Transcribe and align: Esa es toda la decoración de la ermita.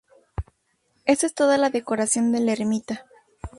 Esa 1.05 1.27
es 1.27 1.35
toda 1.35 1.59
la 1.59 1.69
decoración 1.69 2.31
de 2.31 2.39
la 2.39 2.53
ermita. 2.53 3.05